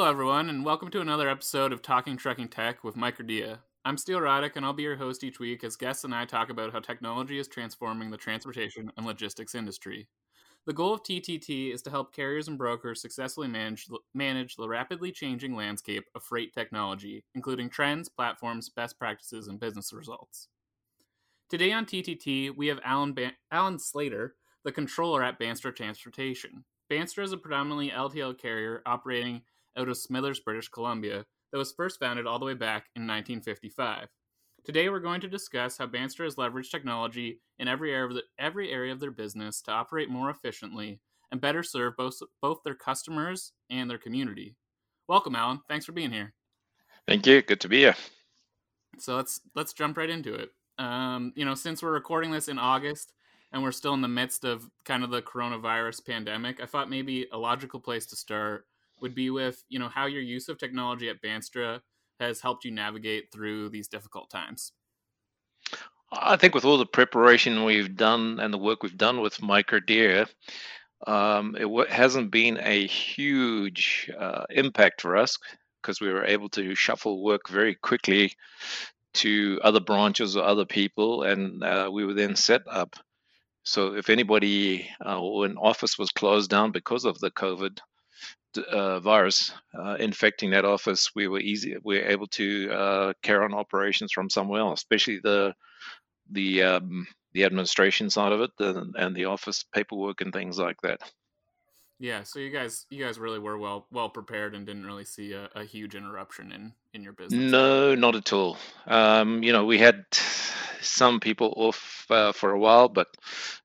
Hello, 0.00 0.08
everyone, 0.08 0.48
and 0.48 0.64
welcome 0.64 0.90
to 0.92 1.02
another 1.02 1.28
episode 1.28 1.74
of 1.74 1.82
Talking 1.82 2.16
Trucking 2.16 2.48
Tech 2.48 2.82
with 2.82 2.96
Mike. 2.96 3.20
I'm 3.84 3.98
Steele 3.98 4.20
Roddick, 4.20 4.56
and 4.56 4.64
I'll 4.64 4.72
be 4.72 4.82
your 4.82 4.96
host 4.96 5.22
each 5.22 5.38
week 5.38 5.62
as 5.62 5.76
guests 5.76 6.04
and 6.04 6.14
I 6.14 6.24
talk 6.24 6.48
about 6.48 6.72
how 6.72 6.78
technology 6.78 7.38
is 7.38 7.48
transforming 7.48 8.10
the 8.10 8.16
transportation 8.16 8.90
and 8.96 9.04
logistics 9.04 9.54
industry. 9.54 10.08
The 10.64 10.72
goal 10.72 10.94
of 10.94 11.02
TTT 11.02 11.74
is 11.74 11.82
to 11.82 11.90
help 11.90 12.14
carriers 12.14 12.48
and 12.48 12.56
brokers 12.56 13.02
successfully 13.02 13.46
manage, 13.48 13.88
manage 14.14 14.56
the 14.56 14.66
rapidly 14.66 15.12
changing 15.12 15.54
landscape 15.54 16.04
of 16.14 16.22
freight 16.22 16.54
technology, 16.54 17.22
including 17.34 17.68
trends, 17.68 18.08
platforms, 18.08 18.70
best 18.70 18.98
practices, 18.98 19.48
and 19.48 19.60
business 19.60 19.92
results. 19.92 20.48
Today 21.50 21.72
on 21.72 21.84
TTT, 21.84 22.56
we 22.56 22.68
have 22.68 22.80
Alan, 22.86 23.14
Alan 23.52 23.78
Slater, 23.78 24.36
the 24.64 24.72
controller 24.72 25.22
at 25.22 25.38
Bandstra 25.38 25.76
Transportation. 25.76 26.64
Bandstra 26.90 27.22
is 27.22 27.34
a 27.34 27.36
predominantly 27.36 27.90
LTL 27.90 28.38
carrier 28.38 28.80
operating 28.86 29.42
out 29.76 29.88
of 29.88 29.96
Smithers, 29.96 30.40
British 30.40 30.68
Columbia, 30.68 31.24
that 31.52 31.58
was 31.58 31.72
first 31.72 31.98
founded 31.98 32.26
all 32.26 32.38
the 32.38 32.44
way 32.44 32.54
back 32.54 32.86
in 32.96 33.02
1955. 33.02 34.08
Today, 34.64 34.88
we're 34.88 35.00
going 35.00 35.20
to 35.22 35.28
discuss 35.28 35.78
how 35.78 35.86
Bandstra 35.86 36.24
has 36.24 36.36
leveraged 36.36 36.70
technology 36.70 37.40
in 37.58 37.66
every 37.66 37.92
area, 37.92 38.06
of 38.06 38.14
the, 38.14 38.22
every 38.38 38.70
area 38.70 38.92
of 38.92 39.00
their 39.00 39.10
business 39.10 39.62
to 39.62 39.72
operate 39.72 40.10
more 40.10 40.30
efficiently 40.30 41.00
and 41.32 41.40
better 41.40 41.62
serve 41.62 41.96
both, 41.96 42.20
both 42.42 42.58
their 42.62 42.74
customers 42.74 43.52
and 43.70 43.88
their 43.88 43.98
community. 43.98 44.56
Welcome, 45.08 45.34
Alan. 45.34 45.60
Thanks 45.68 45.86
for 45.86 45.92
being 45.92 46.12
here. 46.12 46.34
Thank 47.06 47.26
you. 47.26 47.42
Good 47.42 47.60
to 47.60 47.68
be 47.68 47.78
here. 47.78 47.96
So 48.98 49.16
let's 49.16 49.40
let's 49.54 49.72
jump 49.72 49.96
right 49.96 50.10
into 50.10 50.34
it. 50.34 50.50
Um, 50.78 51.32
you 51.34 51.44
know, 51.44 51.54
since 51.54 51.82
we're 51.82 51.92
recording 51.92 52.30
this 52.30 52.48
in 52.48 52.58
August 52.58 53.12
and 53.52 53.62
we're 53.62 53.72
still 53.72 53.94
in 53.94 54.00
the 54.00 54.08
midst 54.08 54.44
of 54.44 54.68
kind 54.84 55.02
of 55.02 55.10
the 55.10 55.22
coronavirus 55.22 56.06
pandemic, 56.06 56.60
I 56.60 56.66
thought 56.66 56.90
maybe 56.90 57.26
a 57.32 57.38
logical 57.38 57.80
place 57.80 58.06
to 58.06 58.16
start 58.16 58.66
would 59.00 59.14
be 59.14 59.30
with 59.30 59.62
you 59.68 59.78
know 59.78 59.88
how 59.88 60.06
your 60.06 60.22
use 60.22 60.48
of 60.48 60.58
technology 60.58 61.08
at 61.08 61.22
Bandstra 61.22 61.80
has 62.18 62.40
helped 62.40 62.64
you 62.64 62.70
navigate 62.70 63.32
through 63.32 63.70
these 63.70 63.88
difficult 63.88 64.30
times. 64.30 64.72
I 66.12 66.36
think 66.36 66.54
with 66.54 66.64
all 66.64 66.78
the 66.78 66.86
preparation 66.86 67.64
we've 67.64 67.96
done 67.96 68.40
and 68.40 68.52
the 68.52 68.58
work 68.58 68.82
we've 68.82 68.96
done 68.96 69.20
with 69.20 69.38
Microdea, 69.38 70.26
um, 71.06 71.54
it 71.54 71.62
w- 71.62 71.88
hasn't 71.88 72.30
been 72.30 72.58
a 72.60 72.86
huge 72.86 74.10
uh, 74.18 74.44
impact 74.50 75.00
for 75.00 75.16
us 75.16 75.38
because 75.80 76.00
we 76.00 76.12
were 76.12 76.24
able 76.24 76.48
to 76.50 76.74
shuffle 76.74 77.22
work 77.22 77.48
very 77.48 77.74
quickly 77.74 78.32
to 79.12 79.60
other 79.62 79.80
branches 79.80 80.36
or 80.36 80.44
other 80.44 80.66
people, 80.66 81.22
and 81.22 81.64
uh, 81.64 81.88
we 81.92 82.04
were 82.04 82.14
then 82.14 82.36
set 82.36 82.62
up. 82.68 82.96
So 83.62 83.94
if 83.94 84.10
anybody 84.10 84.88
uh, 85.04 85.20
or 85.20 85.46
an 85.46 85.56
office 85.56 85.98
was 85.98 86.10
closed 86.10 86.50
down 86.50 86.72
because 86.72 87.04
of 87.04 87.18
the 87.18 87.30
COVID, 87.30 87.78
uh, 88.58 89.00
virus 89.00 89.52
uh, 89.78 89.96
infecting 89.98 90.50
that 90.50 90.64
office, 90.64 91.10
we 91.14 91.28
were 91.28 91.40
easy. 91.40 91.76
We 91.82 91.98
were 91.98 92.06
able 92.06 92.26
to 92.28 92.70
uh, 92.70 93.12
carry 93.22 93.44
on 93.44 93.54
operations 93.54 94.12
from 94.12 94.30
somewhere 94.30 94.60
else, 94.60 94.80
especially 94.80 95.20
the 95.22 95.54
the 96.30 96.62
um, 96.62 97.06
the 97.32 97.44
administration 97.44 98.10
side 98.10 98.32
of 98.32 98.40
it 98.40 98.50
and, 98.58 98.94
and 98.96 99.14
the 99.14 99.26
office 99.26 99.64
paperwork 99.72 100.20
and 100.20 100.32
things 100.32 100.58
like 100.58 100.80
that. 100.82 101.00
Yeah, 101.98 102.22
so 102.22 102.38
you 102.38 102.50
guys 102.50 102.86
you 102.88 103.04
guys 103.04 103.18
really 103.18 103.38
were 103.38 103.58
well 103.58 103.86
well 103.92 104.08
prepared 104.08 104.54
and 104.54 104.64
didn't 104.64 104.86
really 104.86 105.04
see 105.04 105.32
a, 105.32 105.50
a 105.54 105.64
huge 105.64 105.94
interruption 105.94 106.50
in 106.50 106.72
in 106.94 107.02
your 107.02 107.12
business. 107.12 107.52
No, 107.52 107.94
not 107.94 108.16
at 108.16 108.32
all. 108.32 108.56
Um, 108.86 109.42
you 109.42 109.52
know, 109.52 109.66
we 109.66 109.78
had 109.78 110.06
some 110.80 111.20
people 111.20 111.52
off 111.56 112.06
uh, 112.10 112.32
for 112.32 112.52
a 112.52 112.58
while, 112.58 112.88
but 112.88 113.08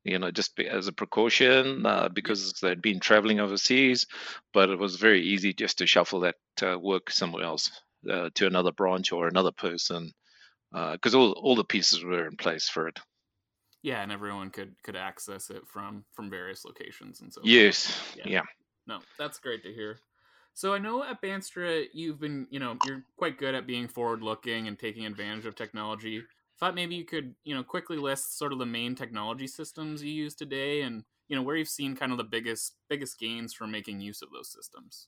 you 0.04 0.20
know, 0.20 0.32
just 0.32 0.60
as 0.60 0.88
a 0.88 0.94
precaution 0.94 1.86
uh, 1.86 2.10
because 2.10 2.54
they'd 2.62 2.82
been 2.82 3.00
traveling 3.00 3.40
overseas. 3.40 4.06
But 4.54 4.70
it 4.70 4.80
was 4.80 4.96
very 4.96 5.22
easy 5.22 5.54
just 5.54 5.80
to 5.80 5.88
shuffle 5.88 6.22
that 6.22 6.36
uh, 6.62 6.78
work 6.80 7.12
somewhere 7.12 7.44
else 7.44 7.72
uh, 8.10 8.30
to 8.36 8.48
another 8.48 8.72
branch 8.72 9.12
or 9.12 9.28
another 9.28 9.52
person 9.52 10.12
because 10.72 11.16
uh, 11.16 11.20
all 11.20 11.32
all 11.34 11.56
the 11.56 11.64
pieces 11.64 12.04
were 12.04 12.28
in 12.28 12.38
place 12.38 12.70
for 12.70 12.88
it. 12.88 13.00
Yeah, 13.82 14.02
and 14.02 14.12
everyone 14.12 14.50
could 14.50 14.76
could 14.84 14.96
access 14.96 15.50
it 15.50 15.68
from 15.68 16.06
from 16.14 16.30
various 16.30 16.66
locations 16.66 17.22
and 17.22 17.34
so. 17.34 17.42
Yes. 17.44 17.98
Yeah. 18.16 18.24
yeah. 18.26 18.42
No, 18.88 19.00
that's 19.18 19.40
great 19.40 19.64
to 19.64 19.74
hear. 19.74 20.00
So 20.54 20.74
I 20.74 20.78
know 20.78 21.04
at 21.04 21.22
Bandstra 21.22 21.86
you've 21.94 22.20
been, 22.20 22.48
you 22.50 22.60
know, 22.60 22.78
you're 22.86 23.04
quite 23.18 23.38
good 23.38 23.56
at 23.56 23.68
being 23.68 23.90
forward 23.90 24.22
looking 24.22 24.70
and 24.70 24.80
taking 24.80 25.06
advantage 25.06 25.46
of 25.46 25.56
technology 25.56 26.24
thought 26.60 26.76
maybe 26.76 26.96
you 26.96 27.06
could 27.06 27.36
you 27.44 27.56
know 27.56 27.64
quickly 27.64 27.98
list 27.98 28.38
sort 28.38 28.54
of 28.54 28.60
the 28.60 28.66
main 28.66 28.96
technology 28.96 29.48
systems 29.48 30.04
you 30.04 30.12
use 30.12 30.36
today 30.36 30.82
and 30.82 31.04
you 31.28 31.36
know 31.36 31.42
where 31.42 31.56
you've 31.56 31.68
seen 31.68 31.96
kind 31.96 32.12
of 32.12 32.18
the 32.18 32.24
biggest 32.24 32.76
biggest 32.90 33.20
gains 33.20 33.54
from 33.54 33.72
making 33.72 34.00
use 34.00 34.22
of 34.22 34.30
those 34.32 34.52
systems 34.52 35.08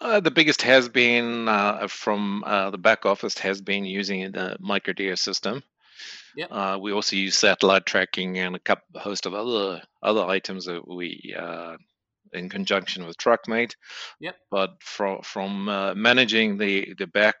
uh, 0.00 0.18
the 0.18 0.30
biggest 0.32 0.62
has 0.62 0.88
been 0.88 1.48
uh, 1.48 1.86
from 1.86 2.42
uh, 2.44 2.70
the 2.70 2.78
back 2.78 3.06
office 3.06 3.38
has 3.38 3.60
been 3.60 3.84
using 3.84 4.32
the 4.32 4.56
Microdea 4.60 5.16
system 5.16 5.62
Yep. 6.36 6.48
Uh, 6.50 6.78
we 6.80 6.92
also 6.92 7.16
use 7.16 7.38
satellite 7.38 7.86
tracking 7.86 8.38
and 8.38 8.56
a 8.56 8.58
couple 8.58 9.00
host 9.00 9.26
of 9.26 9.34
other 9.34 9.82
other 10.02 10.24
items 10.24 10.64
that 10.66 10.86
we 10.88 11.34
uh, 11.38 11.76
in 12.32 12.48
conjunction 12.48 13.06
with 13.06 13.16
TruckMate. 13.18 13.74
Yep. 14.20 14.36
But 14.50 14.82
from 14.82 15.22
from 15.22 15.68
uh, 15.68 15.94
managing 15.94 16.58
the 16.58 16.94
the 16.98 17.06
back 17.06 17.36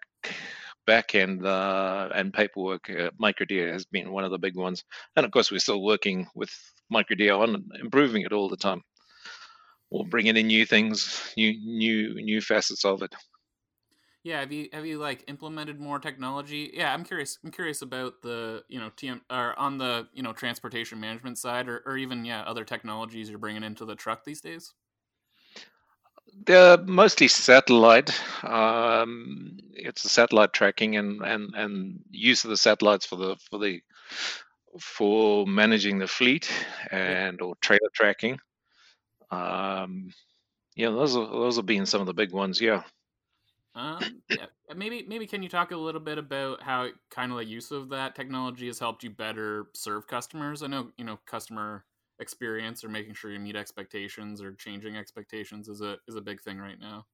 back 0.86 1.14
end 1.14 1.46
uh, 1.46 2.08
and 2.14 2.32
paperwork, 2.32 2.88
uh, 2.90 3.10
Microdea 3.20 3.72
has 3.72 3.84
been 3.84 4.12
one 4.12 4.24
of 4.24 4.30
the 4.30 4.38
big 4.38 4.56
ones. 4.56 4.84
And 5.16 5.24
of 5.24 5.32
course, 5.32 5.50
we're 5.50 5.58
still 5.58 5.82
working 5.82 6.26
with 6.34 6.50
Microdea 6.92 7.38
on 7.38 7.64
improving 7.80 8.22
it 8.22 8.32
all 8.32 8.48
the 8.48 8.56
time, 8.56 8.82
or 9.90 10.04
bringing 10.06 10.36
in 10.36 10.46
new 10.46 10.66
things, 10.66 11.32
new 11.36 11.52
new 11.60 12.14
new 12.14 12.40
facets 12.40 12.84
of 12.84 13.02
it. 13.02 13.14
Yeah, 14.24 14.38
have 14.40 14.52
you 14.52 14.68
have 14.72 14.86
you 14.86 14.98
like 14.98 15.24
implemented 15.26 15.80
more 15.80 15.98
technology? 15.98 16.70
Yeah, 16.72 16.94
I'm 16.94 17.02
curious. 17.02 17.38
I'm 17.44 17.50
curious 17.50 17.82
about 17.82 18.22
the 18.22 18.62
you 18.68 18.78
know 18.78 18.90
TM 18.96 19.20
or 19.30 19.58
on 19.58 19.78
the 19.78 20.08
you 20.12 20.22
know 20.22 20.32
transportation 20.32 21.00
management 21.00 21.38
side, 21.38 21.68
or, 21.68 21.82
or 21.86 21.96
even 21.96 22.24
yeah 22.24 22.42
other 22.42 22.64
technologies 22.64 23.28
you're 23.28 23.38
bringing 23.40 23.64
into 23.64 23.84
the 23.84 23.96
truck 23.96 24.24
these 24.24 24.40
days. 24.40 24.74
They're 26.44 26.78
mostly 26.78 27.28
satellite. 27.28 28.10
Um, 28.44 29.58
it's 29.74 30.02
the 30.02 30.08
satellite 30.08 30.52
tracking 30.52 30.96
and, 30.96 31.22
and, 31.22 31.54
and 31.54 32.00
use 32.10 32.44
of 32.44 32.50
the 32.50 32.56
satellites 32.56 33.06
for 33.06 33.16
the 33.16 33.36
for 33.48 33.58
the 33.58 33.80
for 34.80 35.46
managing 35.46 35.98
the 35.98 36.06
fleet 36.06 36.50
and 36.90 37.40
or 37.40 37.54
trailer 37.60 37.90
tracking. 37.94 38.38
Um, 39.30 40.12
yeah, 40.74 40.90
those 40.90 41.16
are 41.16 41.26
those 41.26 41.56
have 41.56 41.66
been 41.66 41.86
some 41.86 42.00
of 42.00 42.06
the 42.06 42.14
big 42.14 42.32
ones. 42.32 42.60
Yeah. 42.60 42.82
Um, 43.74 44.22
yeah. 44.28 44.46
Maybe 44.74 45.04
maybe 45.06 45.26
can 45.26 45.42
you 45.42 45.48
talk 45.48 45.70
a 45.70 45.76
little 45.76 46.00
bit 46.00 46.18
about 46.18 46.62
how 46.62 46.88
kind 47.10 47.32
of 47.32 47.38
the 47.38 47.44
use 47.44 47.70
of 47.70 47.88
that 47.90 48.14
technology 48.14 48.66
has 48.66 48.78
helped 48.78 49.04
you 49.04 49.10
better 49.10 49.66
serve 49.74 50.06
customers? 50.06 50.62
I 50.62 50.66
know 50.66 50.92
you 50.96 51.04
know 51.04 51.18
customer 51.26 51.84
experience 52.22 52.82
or 52.82 52.88
making 52.88 53.14
sure 53.14 53.30
you 53.30 53.38
meet 53.38 53.56
expectations 53.56 54.40
or 54.40 54.52
changing 54.52 54.96
expectations 54.96 55.68
is 55.68 55.82
a 55.82 55.98
is 56.08 56.16
a 56.16 56.22
big 56.22 56.40
thing 56.40 56.58
right 56.58 56.80
now. 56.80 57.04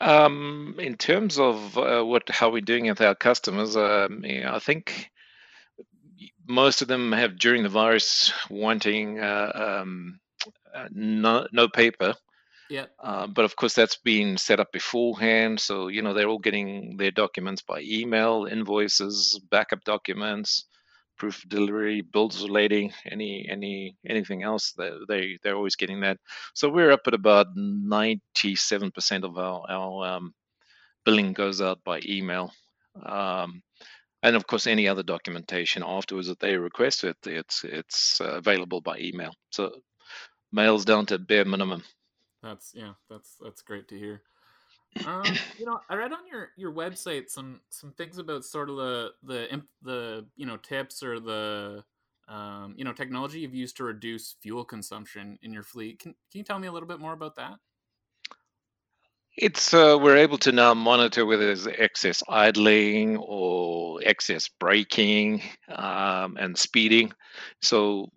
Um, 0.00 0.76
in 0.78 0.96
terms 0.96 1.38
of 1.38 1.78
uh, 1.78 2.02
what 2.02 2.28
how 2.28 2.50
we're 2.50 2.62
doing 2.62 2.88
with 2.88 3.00
our 3.00 3.14
customers, 3.14 3.76
um, 3.76 4.24
yeah, 4.24 4.54
I 4.54 4.58
think 4.58 5.10
most 6.46 6.82
of 6.82 6.88
them 6.88 7.12
have 7.12 7.38
during 7.38 7.62
the 7.62 7.68
virus 7.68 8.32
wanting 8.48 9.20
uh, 9.20 9.52
um, 9.82 10.20
uh, 10.74 10.88
no, 10.90 11.46
no 11.52 11.68
paper. 11.68 12.14
Yeah. 12.68 12.86
Uh, 13.02 13.26
but 13.26 13.44
of 13.44 13.56
course, 13.56 13.74
that's 13.74 13.96
been 13.96 14.36
set 14.36 14.60
up 14.60 14.72
beforehand. 14.72 15.58
So, 15.58 15.88
you 15.88 16.02
know, 16.02 16.14
they're 16.14 16.28
all 16.28 16.38
getting 16.38 16.96
their 16.96 17.10
documents 17.10 17.62
by 17.62 17.80
email, 17.80 18.46
invoices, 18.50 19.40
backup 19.50 19.82
documents, 19.84 20.66
proof 21.20 21.44
of 21.44 21.50
delivery, 21.50 22.00
bills 22.00 22.42
of 22.42 22.50
lading, 22.50 22.92
any 23.04 23.46
any 23.48 23.94
anything 24.08 24.42
else, 24.42 24.72
they 24.72 25.38
they're 25.42 25.54
always 25.54 25.76
getting 25.76 26.00
that. 26.00 26.16
So 26.54 26.70
we're 26.70 26.90
up 26.90 27.06
at 27.06 27.14
about 27.14 27.54
97% 27.54 29.24
of 29.24 29.36
our 29.36 29.64
our 29.68 30.16
um, 30.16 30.34
billing 31.04 31.34
goes 31.34 31.60
out 31.60 31.84
by 31.84 32.00
email. 32.08 32.52
Um, 33.04 33.62
and 34.22 34.34
of 34.34 34.46
course, 34.46 34.66
any 34.66 34.88
other 34.88 35.02
documentation 35.02 35.82
afterwards 35.86 36.28
that 36.28 36.40
they 36.40 36.56
request, 36.56 37.04
it, 37.04 37.16
it's 37.26 37.64
it's 37.64 38.20
uh, 38.20 38.38
available 38.38 38.80
by 38.80 38.98
email. 38.98 39.34
So 39.50 39.70
mail's 40.50 40.86
down 40.86 41.06
to 41.06 41.18
bare 41.18 41.44
minimum. 41.44 41.84
That's 42.42 42.72
yeah, 42.74 42.94
that's 43.10 43.36
that's 43.42 43.62
great 43.62 43.88
to 43.88 43.98
hear. 43.98 44.22
Um, 45.06 45.24
you 45.58 45.66
know, 45.66 45.80
I 45.88 45.94
read 45.94 46.12
on 46.12 46.26
your 46.30 46.50
your 46.56 46.72
website 46.72 47.30
some 47.30 47.60
some 47.70 47.92
things 47.92 48.18
about 48.18 48.44
sort 48.44 48.70
of 48.70 48.76
the 48.76 49.10
the 49.22 49.62
the 49.82 50.26
you 50.36 50.46
know 50.46 50.56
tips 50.56 51.02
or 51.02 51.20
the 51.20 51.84
um, 52.28 52.74
you 52.76 52.84
know 52.84 52.92
technology 52.92 53.40
you've 53.40 53.54
used 53.54 53.76
to 53.78 53.84
reduce 53.84 54.36
fuel 54.40 54.64
consumption 54.64 55.38
in 55.42 55.52
your 55.52 55.62
fleet. 55.62 56.00
Can 56.00 56.14
can 56.30 56.38
you 56.38 56.44
tell 56.44 56.58
me 56.58 56.68
a 56.68 56.72
little 56.72 56.88
bit 56.88 57.00
more 57.00 57.12
about 57.12 57.36
that? 57.36 57.54
It's 59.36 59.72
uh, 59.72 59.96
we're 60.00 60.16
able 60.16 60.38
to 60.38 60.52
now 60.52 60.74
monitor 60.74 61.24
whether 61.24 61.46
there's 61.46 61.66
excess 61.66 62.22
idling 62.28 63.16
or 63.18 64.00
excess 64.02 64.48
braking 64.58 65.42
um, 65.68 66.36
and 66.38 66.58
speeding. 66.58 67.12
So 67.62 68.10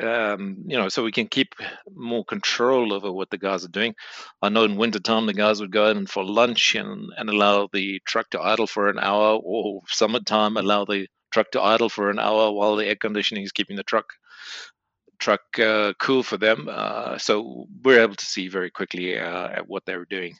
um, 0.00 0.64
you 0.66 0.76
know, 0.76 0.88
so 0.88 1.04
we 1.04 1.12
can 1.12 1.26
keep 1.26 1.54
more 1.94 2.24
control 2.24 2.92
over 2.92 3.10
what 3.12 3.30
the 3.30 3.38
guys 3.38 3.64
are 3.64 3.68
doing. 3.68 3.94
I 4.42 4.48
know 4.48 4.64
in 4.64 4.76
wintertime 4.76 5.26
the 5.26 5.34
guys 5.34 5.60
would 5.60 5.72
go 5.72 5.90
in 5.90 6.06
for 6.06 6.24
lunch 6.24 6.74
and, 6.74 7.10
and 7.16 7.28
allow 7.28 7.68
the 7.72 8.00
truck 8.04 8.30
to 8.30 8.40
idle 8.40 8.66
for 8.66 8.88
an 8.88 8.98
hour, 8.98 9.38
or 9.42 9.82
summertime 9.88 10.56
allow 10.56 10.84
the 10.84 11.08
truck 11.30 11.50
to 11.52 11.62
idle 11.62 11.88
for 11.88 12.10
an 12.10 12.18
hour 12.18 12.52
while 12.52 12.76
the 12.76 12.86
air 12.86 12.96
conditioning 12.96 13.44
is 13.44 13.52
keeping 13.52 13.76
the 13.76 13.82
truck 13.82 14.06
truck 15.18 15.40
uh, 15.58 15.92
cool 15.98 16.22
for 16.22 16.36
them. 16.36 16.68
Uh, 16.70 17.18
so 17.18 17.66
we're 17.82 18.00
able 18.00 18.14
to 18.14 18.26
see 18.26 18.48
very 18.48 18.70
quickly 18.70 19.18
uh, 19.18 19.48
at 19.48 19.68
what 19.68 19.84
they 19.84 19.96
were 19.96 20.06
doing, 20.06 20.34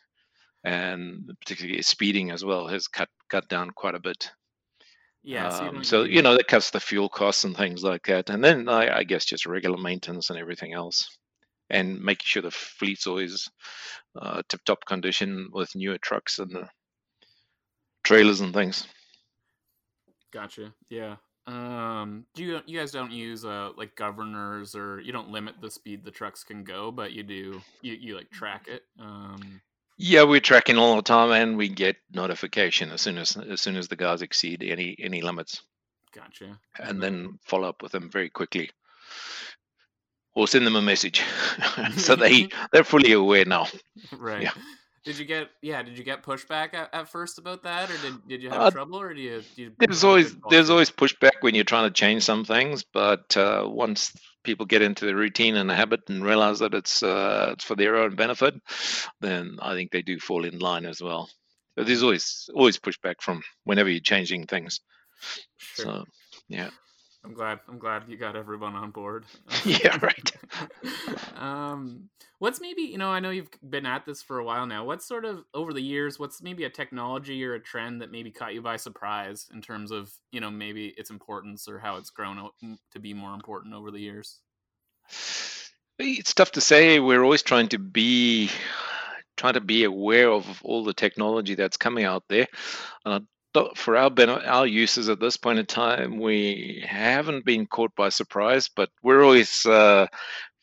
and 0.64 1.30
particularly 1.40 1.82
speeding 1.82 2.30
as 2.30 2.44
well 2.44 2.68
has 2.68 2.88
cut 2.88 3.08
cut 3.28 3.48
down 3.48 3.70
quite 3.70 3.94
a 3.94 4.00
bit. 4.00 4.30
Yeah. 5.28 5.50
So, 5.50 5.62
you, 5.62 5.68
Um, 5.68 5.84
so 5.84 6.02
you 6.04 6.22
know 6.22 6.34
that 6.34 6.48
cuts 6.48 6.70
the 6.70 6.80
fuel 6.80 7.10
costs 7.10 7.44
and 7.44 7.54
things 7.54 7.82
like 7.82 8.06
that, 8.06 8.30
and 8.30 8.42
then 8.42 8.66
I, 8.66 8.98
I 9.00 9.04
guess 9.04 9.26
just 9.26 9.44
regular 9.44 9.76
maintenance 9.76 10.30
and 10.30 10.38
everything 10.38 10.72
else, 10.72 11.06
and 11.68 12.00
making 12.00 12.24
sure 12.24 12.40
the 12.40 12.50
fleet's 12.50 13.06
always 13.06 13.46
uh, 14.18 14.40
tip-top 14.48 14.86
condition 14.86 15.50
with 15.52 15.76
newer 15.76 15.98
trucks 15.98 16.38
and 16.38 16.50
the 16.52 16.68
trailers 18.04 18.40
and 18.40 18.54
things. 18.54 18.86
Gotcha. 20.32 20.72
Yeah. 20.88 21.16
Um, 21.46 22.24
do 22.34 22.42
you 22.42 22.60
you 22.66 22.78
guys 22.78 22.90
don't 22.90 23.12
use 23.12 23.44
uh 23.44 23.70
like 23.76 23.94
governors 23.96 24.74
or 24.74 25.00
you 25.00 25.12
don't 25.12 25.30
limit 25.30 25.56
the 25.60 25.70
speed 25.70 26.04
the 26.04 26.10
trucks 26.10 26.42
can 26.42 26.64
go, 26.64 26.90
but 26.90 27.12
you 27.12 27.22
do 27.22 27.60
you 27.82 27.92
you 28.00 28.16
like 28.16 28.30
track 28.30 28.66
it. 28.66 28.82
Um, 28.98 29.60
Yeah, 29.98 30.22
we're 30.22 30.40
tracking 30.40 30.78
all 30.78 30.94
the 30.96 31.02
time, 31.02 31.32
and 31.32 31.56
we 31.56 31.68
get 31.68 31.96
notification 32.12 32.92
as 32.92 33.02
soon 33.02 33.18
as 33.18 33.36
as 33.36 33.60
soon 33.60 33.76
as 33.76 33.88
the 33.88 33.96
guys 33.96 34.22
exceed 34.22 34.62
any 34.62 34.96
any 34.98 35.22
limits, 35.22 35.62
gotcha. 36.14 36.58
and 36.78 37.02
then 37.02 37.38
follow 37.42 37.68
up 37.68 37.82
with 37.82 37.90
them 37.90 38.08
very 38.08 38.30
quickly, 38.30 38.70
or 40.36 40.46
send 40.46 40.64
them 40.64 40.76
a 40.76 40.82
message, 40.82 41.22
so 41.96 42.14
they 42.14 42.48
they're 42.72 42.84
fully 42.84 43.12
aware 43.12 43.44
now. 43.44 43.66
right. 44.12 44.42
Yeah. 44.42 44.52
Did 45.04 45.18
you 45.18 45.24
get 45.24 45.48
yeah? 45.62 45.82
Did 45.82 45.96
you 45.96 46.04
get 46.04 46.22
pushback 46.22 46.74
at, 46.74 46.92
at 46.92 47.08
first 47.08 47.38
about 47.38 47.62
that, 47.62 47.90
or 47.90 47.96
did 47.98 48.28
did 48.28 48.42
you 48.42 48.50
have 48.50 48.60
Uh, 48.60 48.70
trouble, 48.70 49.00
or 49.00 49.14
do 49.14 49.20
you? 49.20 49.42
Do 49.56 49.62
you 49.62 49.72
There's 49.78 50.04
always 50.04 50.36
there's 50.50 50.70
always 50.70 50.90
pushback 50.90 51.40
when 51.40 51.54
you're 51.54 51.64
trying 51.64 51.88
to 51.88 51.94
change 51.94 52.24
some 52.24 52.44
things, 52.44 52.84
but 52.92 53.36
uh, 53.36 53.64
once 53.66 54.12
people 54.44 54.66
get 54.66 54.82
into 54.82 55.06
the 55.06 55.14
routine 55.14 55.56
and 55.56 55.68
the 55.68 55.74
habit 55.74 56.00
and 56.08 56.24
realize 56.24 56.58
that 56.60 56.74
it's 56.74 57.02
uh, 57.02 57.50
it's 57.52 57.64
for 57.64 57.76
their 57.76 57.96
own 57.96 58.16
benefit, 58.16 58.54
then 59.20 59.58
I 59.60 59.74
think 59.74 59.90
they 59.90 60.02
do 60.02 60.18
fall 60.18 60.44
in 60.44 60.58
line 60.58 60.86
as 60.86 61.00
well. 61.00 61.30
But 61.76 61.86
there's 61.86 62.02
always 62.02 62.50
always 62.54 62.78
pushback 62.78 63.20
from 63.20 63.42
whenever 63.64 63.88
you're 63.88 64.00
changing 64.00 64.46
things. 64.46 64.80
Sure. 65.58 65.84
So 65.84 66.04
yeah, 66.48 66.70
I'm 67.24 67.34
glad. 67.34 67.60
I'm 67.68 67.78
glad 67.78 68.04
you 68.08 68.16
got 68.16 68.36
everyone 68.36 68.74
on 68.74 68.90
board. 68.90 69.24
yeah, 69.64 69.98
right. 70.02 70.32
um, 71.36 72.08
what's 72.38 72.60
maybe 72.60 72.82
you 72.82 72.98
know 72.98 73.10
I 73.10 73.20
know 73.20 73.30
you've 73.30 73.50
been 73.68 73.86
at 73.86 74.04
this 74.04 74.22
for 74.22 74.38
a 74.38 74.44
while 74.44 74.66
now. 74.66 74.84
What's 74.84 75.06
sort 75.06 75.24
of 75.24 75.44
over 75.54 75.72
the 75.72 75.82
years? 75.82 76.18
What's 76.18 76.42
maybe 76.42 76.64
a 76.64 76.70
technology 76.70 77.44
or 77.44 77.54
a 77.54 77.60
trend 77.60 78.00
that 78.02 78.10
maybe 78.10 78.30
caught 78.30 78.54
you 78.54 78.62
by 78.62 78.76
surprise 78.76 79.48
in 79.52 79.60
terms 79.60 79.90
of 79.90 80.12
you 80.32 80.40
know 80.40 80.50
maybe 80.50 80.88
its 80.96 81.10
importance 81.10 81.68
or 81.68 81.78
how 81.78 81.96
it's 81.96 82.10
grown 82.10 82.48
to 82.92 82.98
be 82.98 83.14
more 83.14 83.34
important 83.34 83.74
over 83.74 83.90
the 83.90 84.00
years? 84.00 84.40
It's 85.98 86.34
tough 86.34 86.52
to 86.52 86.60
say. 86.60 87.00
We're 87.00 87.24
always 87.24 87.42
trying 87.42 87.68
to 87.68 87.78
be 87.78 88.50
trying 89.36 89.54
to 89.54 89.60
be 89.60 89.84
aware 89.84 90.30
of 90.30 90.60
all 90.62 90.84
the 90.84 90.92
technology 90.92 91.54
that's 91.54 91.76
coming 91.76 92.04
out 92.04 92.24
there. 92.28 92.46
Uh, 93.04 93.20
for 93.74 93.96
our 93.96 94.12
our 94.46 94.66
uses 94.66 95.08
at 95.08 95.20
this 95.20 95.36
point 95.36 95.58
in 95.58 95.66
time, 95.66 96.20
we 96.20 96.84
haven't 96.86 97.44
been 97.44 97.66
caught 97.66 97.94
by 97.96 98.08
surprise, 98.10 98.68
but 98.68 98.90
we're 99.02 99.24
always 99.24 99.64
uh, 99.66 100.06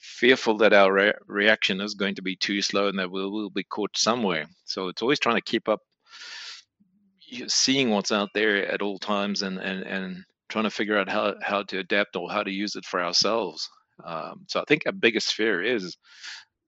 fearful 0.05 0.57
that 0.57 0.73
our 0.73 0.91
re- 0.91 1.13
reaction 1.27 1.81
is 1.81 1.95
going 1.95 2.15
to 2.15 2.21
be 2.21 2.35
too 2.35 2.61
slow 2.61 2.87
and 2.87 2.99
that 2.99 3.11
we'll, 3.11 3.31
we'll 3.31 3.49
be 3.49 3.63
caught 3.63 3.97
somewhere. 3.97 4.45
So 4.65 4.87
it's 4.87 5.01
always 5.01 5.19
trying 5.19 5.35
to 5.35 5.41
keep 5.41 5.67
up, 5.67 5.81
seeing 7.47 7.89
what's 7.89 8.11
out 8.11 8.29
there 8.33 8.65
at 8.71 8.81
all 8.81 8.99
times, 8.99 9.41
and 9.41 9.57
and 9.57 9.83
and 9.83 10.23
trying 10.49 10.65
to 10.65 10.69
figure 10.69 10.97
out 10.97 11.09
how 11.09 11.35
how 11.41 11.63
to 11.63 11.79
adapt 11.79 12.15
or 12.15 12.29
how 12.29 12.43
to 12.43 12.51
use 12.51 12.75
it 12.75 12.85
for 12.85 13.03
ourselves. 13.03 13.69
Um, 14.03 14.45
so 14.47 14.59
I 14.61 14.63
think 14.67 14.83
our 14.85 14.91
biggest 14.91 15.33
fear 15.33 15.61
is 15.61 15.97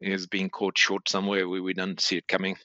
is 0.02 0.28
being 0.28 0.50
caught 0.50 0.78
short 0.78 1.08
somewhere 1.10 1.48
where 1.48 1.62
we 1.62 1.74
don't 1.74 2.00
see 2.00 2.18
it 2.18 2.28
coming. 2.28 2.58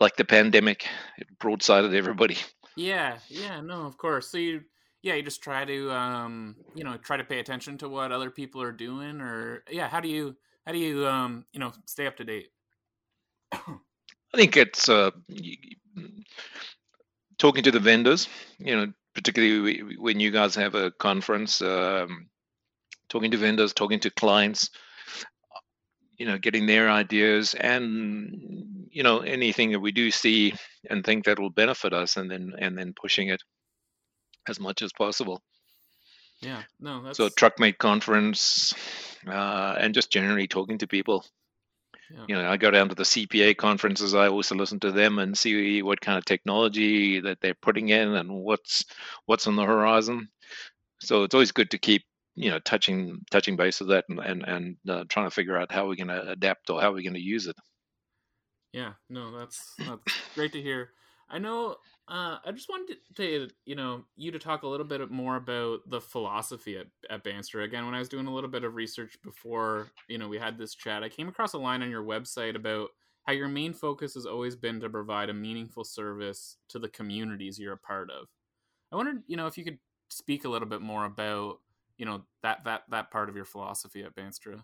Like 0.00 0.16
the 0.16 0.24
pandemic, 0.24 0.86
it 1.18 1.28
broadsided 1.38 1.94
everybody. 1.94 2.36
Yeah, 2.76 3.18
yeah, 3.28 3.60
no, 3.60 3.86
of 3.86 3.96
course. 3.96 4.30
So 4.30 4.38
you, 4.38 4.62
yeah, 5.04 5.14
you 5.14 5.22
just 5.22 5.42
try 5.42 5.66
to, 5.66 5.92
um, 5.92 6.56
you 6.74 6.82
know, 6.82 6.96
try 6.96 7.18
to 7.18 7.24
pay 7.24 7.38
attention 7.38 7.76
to 7.78 7.90
what 7.90 8.10
other 8.10 8.30
people 8.30 8.62
are 8.62 8.72
doing, 8.72 9.20
or 9.20 9.62
yeah, 9.70 9.86
how 9.86 10.00
do 10.00 10.08
you, 10.08 10.34
how 10.64 10.72
do 10.72 10.78
you, 10.78 11.06
um, 11.06 11.44
you 11.52 11.60
know, 11.60 11.72
stay 11.84 12.06
up 12.06 12.16
to 12.16 12.24
date? 12.24 12.48
I 13.52 13.60
think 14.34 14.56
it's 14.56 14.88
uh, 14.88 15.10
y- 15.28 15.58
talking 17.36 17.62
to 17.64 17.70
the 17.70 17.78
vendors, 17.78 18.30
you 18.58 18.74
know, 18.74 18.92
particularly 19.14 19.96
when 19.98 20.20
you 20.20 20.30
guys 20.30 20.54
have 20.54 20.74
a 20.74 20.90
conference, 20.92 21.60
um, 21.60 22.30
talking 23.10 23.30
to 23.30 23.36
vendors, 23.36 23.74
talking 23.74 24.00
to 24.00 24.10
clients, 24.10 24.70
you 26.16 26.24
know, 26.24 26.38
getting 26.38 26.64
their 26.64 26.88
ideas 26.88 27.52
and 27.52 28.88
you 28.90 29.02
know 29.02 29.18
anything 29.18 29.72
that 29.72 29.80
we 29.80 29.92
do 29.92 30.10
see 30.10 30.54
and 30.88 31.04
think 31.04 31.26
that 31.26 31.38
will 31.38 31.50
benefit 31.50 31.92
us, 31.92 32.16
and 32.16 32.30
then 32.30 32.54
and 32.58 32.78
then 32.78 32.94
pushing 32.98 33.28
it 33.28 33.42
as 34.48 34.60
much 34.60 34.82
as 34.82 34.92
possible. 34.92 35.42
Yeah, 36.40 36.62
no, 36.80 37.02
that's 37.02 37.16
So 37.16 37.28
truckmate 37.28 37.78
conference, 37.78 38.74
uh, 39.26 39.76
and 39.78 39.94
just 39.94 40.10
generally 40.10 40.46
talking 40.46 40.78
to 40.78 40.86
people. 40.86 41.24
Yeah. 42.10 42.24
You 42.28 42.34
know, 42.36 42.50
I 42.50 42.56
go 42.56 42.70
down 42.70 42.90
to 42.90 42.94
the 42.94 43.02
CPA 43.04 43.56
conferences. 43.56 44.14
I 44.14 44.28
also 44.28 44.54
listen 44.54 44.78
to 44.80 44.92
them 44.92 45.18
and 45.18 45.36
see 45.36 45.82
what 45.82 46.00
kind 46.00 46.18
of 46.18 46.24
technology 46.24 47.20
that 47.20 47.40
they're 47.40 47.54
putting 47.54 47.88
in 47.88 48.14
and 48.14 48.30
what's 48.30 48.84
what's 49.26 49.46
on 49.46 49.56
the 49.56 49.64
horizon. 49.64 50.28
So 51.00 51.22
it's 51.22 51.34
always 51.34 51.52
good 51.52 51.70
to 51.70 51.78
keep 51.78 52.02
you 52.34 52.50
know 52.50 52.58
touching 52.58 53.24
touching 53.30 53.56
base 53.56 53.80
with 53.80 53.88
that 53.90 54.04
and 54.08 54.18
and, 54.18 54.44
and 54.44 54.76
uh, 54.88 55.04
trying 55.08 55.26
to 55.26 55.34
figure 55.34 55.56
out 55.56 55.72
how 55.72 55.86
we're 55.86 55.96
going 55.96 56.08
to 56.08 56.30
adapt 56.30 56.68
or 56.68 56.80
how 56.80 56.92
we're 56.92 57.02
going 57.02 57.14
to 57.14 57.20
use 57.20 57.46
it. 57.46 57.56
Yeah, 58.72 58.94
no, 59.08 59.36
that's 59.38 59.74
that's 59.78 60.02
great 60.34 60.52
to 60.52 60.62
hear. 60.62 60.90
I 61.28 61.38
know. 61.38 61.76
Uh, 62.06 62.38
I 62.44 62.52
just 62.52 62.68
wanted 62.68 62.98
to, 63.16 63.48
you 63.64 63.74
know, 63.74 64.04
you 64.16 64.30
to 64.30 64.38
talk 64.38 64.62
a 64.62 64.68
little 64.68 64.86
bit 64.86 65.10
more 65.10 65.36
about 65.36 65.80
the 65.88 66.00
philosophy 66.00 66.76
at, 66.76 66.86
at 67.10 67.24
Bandstra. 67.24 67.64
Again, 67.64 67.86
when 67.86 67.94
I 67.94 67.98
was 67.98 68.08
doing 68.08 68.26
a 68.26 68.34
little 68.34 68.50
bit 68.50 68.64
of 68.64 68.74
research 68.74 69.16
before, 69.22 69.88
you 70.08 70.18
know, 70.18 70.28
we 70.28 70.38
had 70.38 70.58
this 70.58 70.74
chat, 70.74 71.02
I 71.02 71.08
came 71.08 71.28
across 71.28 71.54
a 71.54 71.58
line 71.58 71.82
on 71.82 71.90
your 71.90 72.04
website 72.04 72.56
about 72.56 72.90
how 73.24 73.32
your 73.32 73.48
main 73.48 73.72
focus 73.72 74.14
has 74.14 74.26
always 74.26 74.54
been 74.54 74.80
to 74.80 74.90
provide 74.90 75.30
a 75.30 75.34
meaningful 75.34 75.84
service 75.84 76.58
to 76.68 76.78
the 76.78 76.88
communities 76.90 77.58
you're 77.58 77.72
a 77.72 77.78
part 77.78 78.10
of. 78.10 78.28
I 78.92 78.96
wondered, 78.96 79.22
you 79.26 79.36
know, 79.36 79.46
if 79.46 79.56
you 79.56 79.64
could 79.64 79.78
speak 80.10 80.44
a 80.44 80.48
little 80.48 80.68
bit 80.68 80.82
more 80.82 81.06
about, 81.06 81.60
you 81.96 82.04
know, 82.04 82.22
that 82.42 82.64
that 82.64 82.82
that 82.90 83.10
part 83.10 83.28
of 83.28 83.36
your 83.36 83.46
philosophy 83.46 84.02
at 84.02 84.14
Bandstra. 84.14 84.62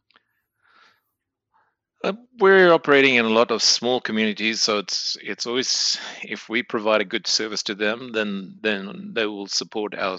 Uh, 2.02 2.14
we're 2.38 2.72
operating 2.72 3.16
in 3.16 3.26
a 3.26 3.30
lot 3.30 3.50
of 3.50 3.62
small 3.62 4.00
communities, 4.00 4.62
so 4.62 4.78
it's 4.78 5.18
it's 5.22 5.46
always 5.46 5.98
if 6.22 6.48
we 6.48 6.62
provide 6.62 7.02
a 7.02 7.04
good 7.04 7.26
service 7.26 7.62
to 7.62 7.74
them, 7.74 8.12
then 8.12 8.56
then 8.62 9.12
they 9.14 9.26
will 9.26 9.46
support 9.46 9.94
our 9.94 10.16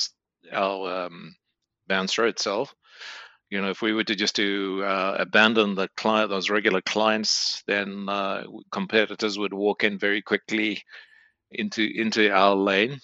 our 0.53 1.05
um, 1.05 1.35
Bouncer 1.87 2.27
itself. 2.27 2.75
You 3.49 3.61
know, 3.61 3.69
if 3.69 3.81
we 3.81 3.93
were 3.93 4.03
to 4.03 4.15
just 4.15 4.35
to 4.35 4.83
uh, 4.85 5.15
abandon 5.19 5.73
the 5.73 5.89
client, 5.97 6.29
those 6.29 6.51
regular 6.51 6.81
clients, 6.81 7.63
then 7.67 8.07
uh, 8.07 8.43
competitors 8.71 9.39
would 9.39 9.53
walk 9.53 9.83
in 9.83 9.97
very 9.97 10.21
quickly 10.21 10.83
into 11.49 11.83
into 11.83 12.31
our 12.31 12.55
lane. 12.55 12.99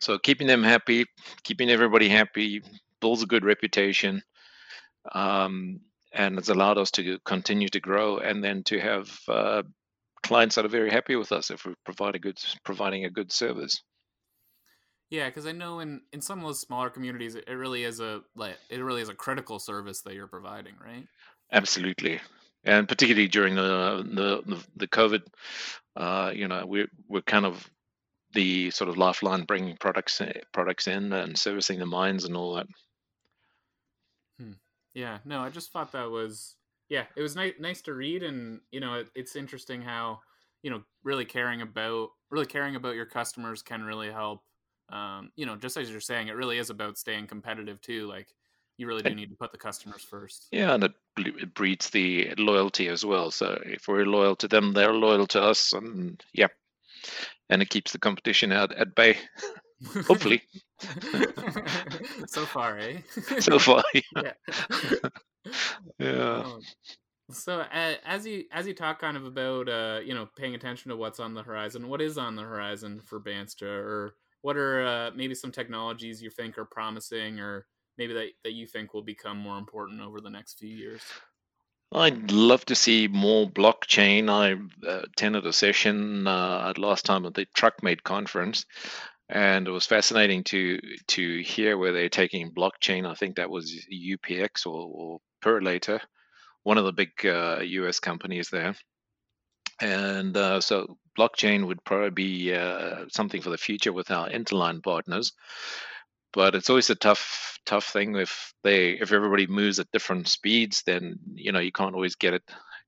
So 0.00 0.18
keeping 0.18 0.46
them 0.46 0.62
happy, 0.62 1.04
keeping 1.42 1.68
everybody 1.68 2.08
happy, 2.08 2.62
builds 3.00 3.24
a 3.24 3.26
good 3.26 3.44
reputation. 3.44 4.22
Um, 5.12 5.80
and 6.12 6.38
it's 6.38 6.48
allowed 6.48 6.78
us 6.78 6.90
to 6.92 7.18
continue 7.24 7.68
to 7.68 7.80
grow 7.80 8.18
and 8.18 8.42
then 8.42 8.62
to 8.64 8.78
have 8.80 9.18
uh, 9.28 9.62
clients 10.22 10.54
that 10.54 10.64
are 10.64 10.68
very 10.68 10.90
happy 10.90 11.16
with 11.16 11.32
us 11.32 11.50
if 11.50 11.64
we 11.64 11.74
provide 11.84 12.14
a 12.14 12.18
good 12.18 12.38
providing 12.64 13.04
a 13.04 13.10
good 13.10 13.32
service. 13.32 13.82
Yeah, 15.10 15.26
because 15.28 15.46
I 15.46 15.52
know 15.52 15.80
in 15.80 16.00
in 16.12 16.22
some 16.22 16.38
of 16.38 16.46
those 16.46 16.60
smaller 16.60 16.90
communities, 16.90 17.34
it, 17.34 17.48
really 17.48 17.84
is 17.84 18.00
a 18.00 18.22
like 18.34 18.56
it 18.70 18.78
really 18.78 19.02
is 19.02 19.08
a 19.08 19.14
critical 19.14 19.58
service 19.58 20.00
that 20.02 20.14
you're 20.14 20.26
providing, 20.26 20.74
right? 20.82 21.06
absolutely. 21.52 22.20
And 22.64 22.88
particularly 22.88 23.28
during 23.28 23.54
the 23.54 24.02
the 24.04 24.42
the, 24.46 24.64
the 24.76 24.88
covid 24.88 25.22
uh, 25.96 26.32
you 26.34 26.48
know 26.48 26.64
we're 26.66 26.88
we're 27.08 27.22
kind 27.22 27.44
of 27.44 27.68
the 28.32 28.70
sort 28.70 28.88
of 28.88 28.96
lifeline 28.96 29.44
bringing 29.44 29.76
products 29.76 30.22
products 30.52 30.86
in 30.86 31.12
and 31.12 31.36
servicing 31.36 31.78
the 31.78 31.86
mines 31.86 32.24
and 32.24 32.36
all 32.36 32.54
that 32.54 32.66
Yeah, 34.94 35.18
no, 35.24 35.40
I 35.40 35.48
just 35.48 35.72
thought 35.72 35.92
that 35.92 36.10
was 36.10 36.56
yeah, 36.88 37.04
it 37.16 37.22
was 37.22 37.34
nice 37.34 37.54
nice 37.58 37.80
to 37.82 37.94
read, 37.94 38.22
and 38.22 38.60
you 38.70 38.80
know, 38.80 38.94
it, 38.94 39.08
it's 39.14 39.36
interesting 39.36 39.80
how 39.80 40.20
you 40.62 40.70
know 40.70 40.82
really 41.02 41.24
caring 41.24 41.62
about 41.62 42.10
really 42.30 42.46
caring 42.46 42.76
about 42.76 42.94
your 42.94 43.06
customers 43.06 43.62
can 43.62 43.82
really 43.82 44.10
help. 44.10 44.42
Um, 44.90 45.30
you 45.36 45.46
know, 45.46 45.56
just 45.56 45.78
as 45.78 45.90
you're 45.90 46.00
saying, 46.00 46.28
it 46.28 46.36
really 46.36 46.58
is 46.58 46.68
about 46.68 46.98
staying 46.98 47.28
competitive 47.28 47.80
too. 47.80 48.06
Like 48.06 48.28
you 48.76 48.86
really 48.86 49.02
do 49.02 49.14
need 49.14 49.30
to 49.30 49.36
put 49.36 49.52
the 49.52 49.58
customers 49.58 50.02
first. 50.02 50.48
Yeah, 50.52 50.74
and 50.74 50.84
it, 50.84 50.92
it 51.16 51.54
breeds 51.54 51.88
the 51.88 52.34
loyalty 52.36 52.88
as 52.88 53.04
well. 53.04 53.30
So 53.30 53.58
if 53.64 53.88
we're 53.88 54.04
loyal 54.04 54.36
to 54.36 54.48
them, 54.48 54.74
they're 54.74 54.92
loyal 54.92 55.26
to 55.28 55.42
us, 55.42 55.72
and 55.72 56.22
yeah, 56.34 56.48
and 57.48 57.62
it 57.62 57.70
keeps 57.70 57.92
the 57.92 57.98
competition 57.98 58.52
out 58.52 58.74
at 58.74 58.94
bay. 58.94 59.16
Hopefully. 60.06 60.42
so 62.26 62.44
far, 62.46 62.78
eh? 62.78 62.98
so 63.40 63.58
far, 63.58 63.82
yeah. 63.94 64.32
yeah. 65.98 66.42
Um, 66.44 66.60
so 67.30 67.60
uh, 67.60 67.94
as 68.04 68.26
you 68.26 68.44
as 68.52 68.66
you 68.66 68.74
talk 68.74 69.00
kind 69.00 69.16
of 69.16 69.24
about 69.24 69.68
uh, 69.68 70.00
you 70.04 70.14
know 70.14 70.28
paying 70.36 70.54
attention 70.54 70.90
to 70.90 70.96
what's 70.96 71.20
on 71.20 71.34
the 71.34 71.42
horizon, 71.42 71.88
what 71.88 72.00
is 72.00 72.18
on 72.18 72.36
the 72.36 72.42
horizon 72.42 73.00
for 73.04 73.20
Bandstra, 73.20 73.68
or 73.68 74.14
what 74.42 74.56
are 74.56 74.86
uh, 74.86 75.10
maybe 75.14 75.34
some 75.34 75.52
technologies 75.52 76.22
you 76.22 76.30
think 76.30 76.58
are 76.58 76.64
promising, 76.64 77.40
or 77.40 77.66
maybe 77.98 78.12
that, 78.14 78.28
that 78.44 78.52
you 78.52 78.66
think 78.66 78.94
will 78.94 79.02
become 79.02 79.38
more 79.38 79.58
important 79.58 80.00
over 80.00 80.20
the 80.20 80.30
next 80.30 80.58
few 80.58 80.74
years? 80.74 81.02
I'd 81.94 82.30
love 82.30 82.64
to 82.66 82.74
see 82.74 83.06
more 83.06 83.46
blockchain. 83.48 84.30
I 84.30 84.54
uh, 84.88 85.02
attended 85.02 85.46
a 85.46 85.52
session 85.52 86.26
uh, 86.26 86.72
last 86.78 87.04
time 87.04 87.26
at 87.26 87.34
the 87.34 87.46
TruckMate 87.54 88.02
conference, 88.02 88.64
and 89.32 89.66
it 89.66 89.70
was 89.70 89.86
fascinating 89.86 90.44
to 90.44 90.78
to 91.08 91.42
hear 91.42 91.78
where 91.78 91.92
they're 91.92 92.10
taking 92.10 92.52
blockchain. 92.52 93.06
I 93.06 93.14
think 93.14 93.36
that 93.36 93.50
was 93.50 93.86
UPX 93.90 94.66
or, 94.66 94.88
or 94.92 95.20
Purolator, 95.42 96.00
one 96.64 96.76
of 96.76 96.84
the 96.84 96.92
big 96.92 97.10
uh, 97.24 97.60
US 97.62 97.98
companies 97.98 98.50
there. 98.50 98.74
And 99.80 100.36
uh, 100.36 100.60
so 100.60 100.98
blockchain 101.18 101.66
would 101.66 101.82
probably 101.82 102.10
be 102.10 102.54
uh, 102.54 103.06
something 103.08 103.40
for 103.40 103.50
the 103.50 103.58
future 103.58 103.92
with 103.92 104.10
our 104.10 104.28
interline 104.28 104.82
partners. 104.82 105.32
But 106.34 106.54
it's 106.54 106.70
always 106.70 106.90
a 106.90 106.94
tough, 106.94 107.58
tough 107.66 107.86
thing 107.86 108.16
if 108.16 108.52
they, 108.62 108.92
if 108.92 109.12
everybody 109.12 109.46
moves 109.46 109.78
at 109.80 109.90
different 109.92 110.28
speeds, 110.28 110.82
then 110.86 111.18
you 111.34 111.52
know 111.52 111.58
you 111.58 111.72
can't 111.72 111.94
always 111.94 112.16
get 112.16 112.34
it, 112.34 112.42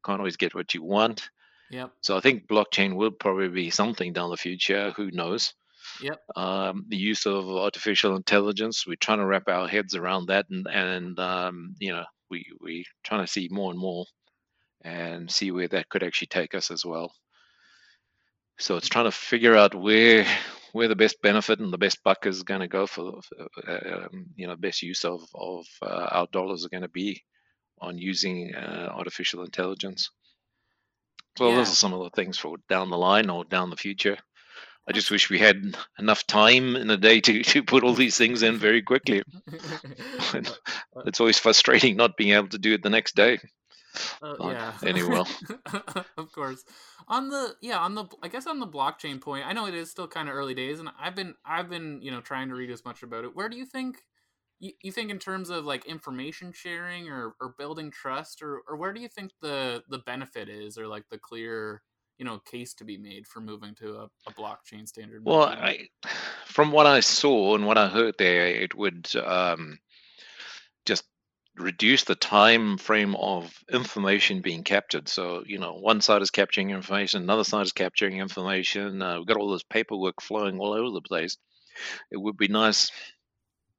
can't 0.05 0.21
always 0.21 0.37
get 0.37 0.55
what 0.55 0.75
you 0.75 0.83
want. 0.83 1.31
Yep. 1.71 1.91
So 2.03 2.19
I 2.19 2.21
think 2.21 2.47
blockchain 2.47 2.97
will 2.97 3.11
probably 3.11 3.49
be 3.49 3.71
something 3.71 4.13
down 4.13 4.31
the 4.31 4.37
future. 4.37 4.93
Who 4.97 5.11
knows? 5.11 5.55
Yep. 5.99 6.21
Um, 6.37 6.87
the 6.89 6.97
use 6.97 7.27
of 7.27 7.49
artificial 7.49 8.17
intelligence, 8.17 8.87
we're 8.87 8.97
trying 8.97 9.19
to 9.19 9.27
wrap 9.27 9.49
our 9.49 9.69
heads 9.69 9.95
around 9.95 10.27
that, 10.27 10.47
and 10.51 10.67
and 10.69 11.19
um, 11.21 11.75
you 11.81 11.93
know 11.93 12.05
we 12.31 12.47
we 12.61 12.85
trying 13.05 13.25
to 13.25 13.31
see 13.33 13.49
more 13.51 13.71
and 13.71 13.79
more, 13.81 14.07
and 14.83 15.31
see 15.31 15.51
where 15.53 15.69
that 15.69 15.89
could 15.91 16.03
actually 16.05 16.29
take 16.29 16.55
us 16.55 16.71
as 16.71 16.85
well. 16.85 17.13
So 18.59 18.77
it's 18.77 18.89
trying 18.89 19.05
to 19.05 19.13
figure 19.13 19.55
out 19.57 19.75
where 19.77 20.27
where 20.73 20.89
the 20.89 20.97
best 20.97 21.23
benefit 21.23 21.61
and 21.61 21.73
the 21.73 21.79
best 21.79 22.03
buck 22.03 22.27
is 22.27 22.43
going 22.43 22.61
to 22.61 22.67
go 22.69 22.85
for, 22.87 23.21
uh, 23.67 24.07
um, 24.13 24.27
you 24.35 24.47
know 24.49 24.57
best 24.57 24.83
use 24.83 25.05
of 25.05 25.23
of 25.35 25.67
uh, 25.83 26.09
our 26.11 26.27
dollars 26.33 26.65
are 26.65 26.69
going 26.69 26.83
to 26.83 26.89
be 26.89 27.23
on 27.81 27.99
using 27.99 28.55
uh, 28.55 28.91
artificial 28.93 29.45
intelligence. 29.45 30.11
So 31.37 31.45
Yeah. 31.45 31.55
those 31.55 31.71
are 31.71 31.77
some 31.77 31.93
of 31.93 32.03
the 32.03 32.11
things 32.11 32.39
for 32.39 32.57
down 32.69 32.91
the 32.91 32.99
line 32.99 33.31
or 33.31 33.45
down 33.45 33.71
the 33.71 33.77
future. 33.77 34.19
I 34.87 34.93
just 34.93 35.11
wish 35.11 35.31
we 35.31 35.39
had 35.39 35.77
enough 35.99 36.27
time 36.27 36.77
in 36.77 36.91
a 36.91 36.97
day 36.97 37.21
to, 37.21 37.43
to 37.43 37.63
put 37.63 37.85
all 37.85 37.95
these 37.95 38.17
things 38.17 38.43
in 38.43 38.59
very 38.59 38.83
quickly. 38.83 39.23
It's 41.07 41.21
always 41.21 41.39
frustrating 41.39 41.97
not 41.97 42.17
being 42.17 42.33
able 42.33 42.49
to 42.49 42.59
do 42.59 42.73
it 42.73 42.83
the 42.83 42.91
next 42.91 43.15
day. 43.15 43.39
Uh, 44.23 44.35
yeah. 44.41 44.73
Anyway. 44.85 45.23
of 46.17 46.33
course. 46.33 46.65
On 47.09 47.29
the 47.29 47.55
yeah, 47.61 47.79
on 47.79 47.95
the 47.95 48.07
I 48.23 48.29
guess 48.29 48.47
on 48.47 48.61
the 48.61 48.67
blockchain 48.67 49.21
point, 49.21 49.47
I 49.47 49.53
know 49.53 49.67
it 49.67 49.75
is 49.75 49.91
still 49.91 50.09
kind 50.09 50.29
of 50.29 50.35
early 50.35 50.55
days, 50.55 50.81
and 50.81 50.89
I've 50.99 51.15
been 51.15 51.35
I've 51.45 51.69
been 51.69 52.01
you 52.03 52.11
know 52.11 52.21
trying 52.21 52.49
to 52.49 52.55
read 52.55 52.71
as 52.71 52.85
much 52.85 53.03
about 53.03 53.25
it. 53.25 53.37
Where 53.37 53.49
do 53.49 53.57
you 53.57 53.67
think 53.67 53.99
you, 54.59 54.73
you 54.83 54.93
think 54.93 55.11
in 55.11 55.19
terms 55.19 55.51
of 55.51 55.65
like 55.65 55.85
information 55.87 56.53
sharing 56.53 57.09
or, 57.09 57.35
or 57.41 57.55
building 57.59 57.91
trust, 57.91 58.43
or 58.43 58.63
or 58.69 58.77
where 58.77 58.93
do 58.93 59.01
you 59.01 59.09
think 59.09 59.33
the 59.41 59.83
the 59.89 59.99
benefit 59.99 60.49
is, 60.49 60.79
or 60.79 60.89
like 60.89 61.05
the 61.11 61.19
clear 61.19 61.83
you 62.19 62.25
know 62.25 62.39
case 62.39 62.75
to 62.75 62.85
be 62.85 62.97
made 62.97 63.27
for 63.27 63.41
moving 63.41 63.75
to 63.77 63.97
a, 63.97 64.05
a 64.27 64.33
blockchain 64.33 64.87
standard? 64.87 65.23
Well. 65.25 65.43
I, 65.43 65.89
from 66.47 66.71
what 66.71 66.87
I 66.87 67.01
saw 67.01 67.57
and 67.57 67.67
what 67.67 67.79
I 67.79 67.89
heard 67.89 68.15
there, 68.19 68.47
it 68.47 68.77
would 68.77 69.09
um, 69.17 69.79
just 70.87 71.05
reduce 71.57 72.05
the 72.05 72.15
time 72.15 72.79
frame 72.79 73.15
of 73.17 73.53
information 73.73 74.41
being 74.41 74.63
captured. 74.65 75.09
So, 75.09 75.43
you 75.47 75.59
know, 75.59 75.75
one 75.75 76.01
side 76.01 76.23
is 76.23 76.31
capturing 76.31 76.71
information, 76.71 77.23
another 77.23 77.45
side 77.45 77.67
is 77.67 77.73
capturing 77.73 78.19
information. 78.19 79.03
Uh, 79.03 79.19
we've 79.19 79.27
got 79.27 79.37
all 79.37 79.53
this 79.53 79.65
paperwork 79.65 80.21
flowing 80.21 80.59
all 80.59 80.73
over 80.73 80.91
the 80.91 81.01
place. 81.01 81.37
It 82.11 82.17
would 82.17 82.37
be 82.37 82.49
nice 82.49 82.91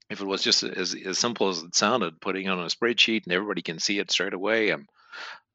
if 0.09 0.21
it 0.21 0.25
was 0.27 0.43
just 0.43 0.63
as, 0.63 0.95
as 0.95 1.17
simple 1.17 1.49
as 1.49 1.63
it 1.63 1.75
sounded, 1.75 2.21
putting 2.21 2.45
it 2.45 2.49
on 2.49 2.59
a 2.59 2.65
spreadsheet 2.65 3.23
and 3.23 3.33
everybody 3.33 3.61
can 3.61 3.79
see 3.79 3.99
it 3.99 4.11
straight 4.11 4.33
away. 4.33 4.69
And 4.69 4.85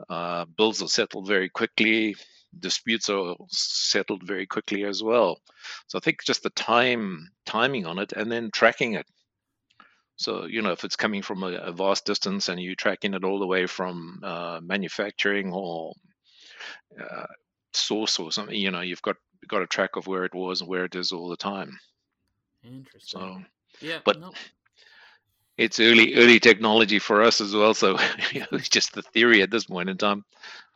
uh, 0.09 0.47
bills 0.57 0.83
are 0.83 0.89
settled 0.89 1.29
very 1.29 1.49
quickly. 1.49 2.17
Disputes 2.59 3.09
are 3.09 3.37
settled 3.49 4.23
very 4.25 4.47
quickly 4.47 4.85
as 4.85 5.03
well. 5.03 5.41
So 5.87 5.99
I 5.99 6.01
think 6.01 6.25
just 6.25 6.43
the 6.43 6.51
time 6.51 7.31
timing 7.47 7.87
on 7.87 7.99
it 7.99 8.13
and 8.13 8.31
then 8.31 8.51
tracking 8.53 8.95
it. 8.95 9.07
So 10.17 10.47
you 10.47 10.61
know 10.63 10.73
if 10.73 10.85
it's 10.85 10.97
coming 10.97 11.23
from 11.23 11.43
a, 11.43 11.53
a 11.53 11.73
vast 11.73 12.05
distance 12.05 12.49
and 12.49 12.61
you're 12.61 12.75
tracking 12.75 13.15
it 13.15 13.25
all 13.25 13.39
the 13.39 13.47
way 13.47 13.67
from 13.67 14.21
uh, 14.23 14.61
manufacturing 14.63 15.53
or 15.53 15.93
uh, 17.01 17.27
source 17.73 18.19
or 18.19 18.33
something, 18.33 18.55
you 18.55 18.71
know 18.71 18.81
you've 18.81 19.03
got 19.03 19.17
got 19.49 19.63
a 19.63 19.67
track 19.67 19.97
of 19.97 20.07
where 20.07 20.25
it 20.25 20.35
was 20.35 20.61
and 20.61 20.69
where 20.69 20.85
it 20.85 20.95
is 20.95 21.13
all 21.13 21.29
the 21.29 21.37
time. 21.37 21.79
Interesting. 22.65 23.21
So 23.21 23.43
yeah, 23.81 24.01
but- 24.05 24.19
it's 25.57 25.79
early 25.79 26.15
early 26.15 26.41
technology 26.41 26.99
for 26.99 27.23
us 27.23 27.41
as 27.41 27.55
well. 27.55 27.75
So 27.75 27.99
you 28.33 28.41
know, 28.41 28.47
it's 28.53 28.69
just 28.69 28.95
the 28.95 29.03
theory 29.03 29.43
at 29.43 29.51
this 29.51 29.65
point 29.67 29.89
in 29.91 29.99
time. 29.99 30.25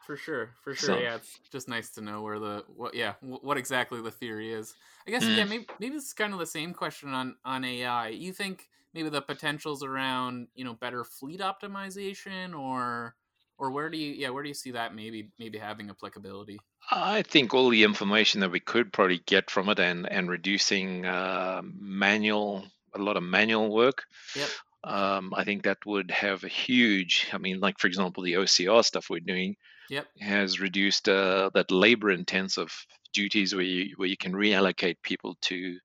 For 0.06 0.16
sure, 0.16 0.50
for 0.62 0.74
sure. 0.74 0.86
So- 0.96 0.98
Yeah, 0.98 1.16
it's 1.16 1.38
just 1.50 1.68
nice 1.68 1.90
to 1.90 2.00
know 2.02 2.20
where 2.22 2.38
the 2.38 2.64
what. 2.76 2.94
Yeah, 2.94 3.14
what 3.20 3.56
exactly 3.56 4.00
the 4.02 4.10
theory 4.10 4.52
is. 4.52 4.74
I 5.06 5.10
guess 5.10 5.24
Mm. 5.24 5.36
yeah. 5.36 5.44
Maybe 5.44 5.66
maybe 5.78 5.96
it's 5.96 6.12
kind 6.12 6.32
of 6.32 6.38
the 6.38 6.46
same 6.46 6.74
question 6.74 7.10
on 7.14 7.36
on 7.44 7.64
AI. 7.64 8.08
You 8.08 8.32
think 8.32 8.68
maybe 8.92 9.08
the 9.08 9.22
potentials 9.22 9.82
around 9.82 10.48
you 10.54 10.64
know 10.64 10.74
better 10.74 11.04
fleet 11.04 11.40
optimization 11.40 12.58
or 12.58 13.16
or 13.58 13.70
where 13.70 13.88
do 13.88 13.96
you 13.96 14.12
yeah 14.12 14.30
where 14.30 14.42
do 14.42 14.48
you 14.48 14.54
see 14.54 14.72
that 14.72 14.94
maybe 14.94 15.30
maybe 15.38 15.58
having 15.58 15.88
applicability? 15.90 16.58
I 16.90 17.22
think 17.22 17.54
all 17.54 17.70
the 17.70 17.82
information 17.82 18.40
that 18.40 18.50
we 18.50 18.60
could 18.60 18.92
probably 18.92 19.20
get 19.26 19.50
from 19.50 19.68
it 19.70 19.78
and 19.78 20.06
and 20.10 20.28
reducing 20.28 21.06
uh, 21.06 21.62
manual 21.64 22.66
a 22.94 22.98
lot 22.98 23.16
of 23.16 23.22
manual 23.22 23.70
work. 23.72 24.04
Yep. 24.36 24.48
Um, 24.84 25.32
I 25.34 25.44
think 25.44 25.62
that 25.62 25.78
would 25.86 26.10
have 26.10 26.44
a 26.44 26.48
huge. 26.48 27.28
I 27.32 27.38
mean, 27.38 27.58
like 27.58 27.78
for 27.78 27.86
example, 27.86 28.22
the 28.22 28.34
OCR 28.34 28.84
stuff 28.84 29.08
we're 29.08 29.20
doing 29.20 29.56
Yep. 29.90 30.06
has 30.20 30.60
reduced 30.60 31.08
uh, 31.08 31.50
that 31.54 31.70
labor 31.70 32.10
intensive 32.10 32.72
duties 33.12 33.54
where 33.54 33.64
you 33.64 33.94
where 33.96 34.08
you 34.08 34.16
can 34.16 34.32
reallocate 34.32 34.96
people 35.02 35.36
to 35.42 35.78